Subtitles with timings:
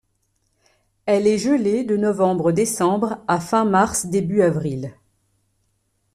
[1.05, 4.95] Elle est gelée de novembre- décembre à fin mars- début avril.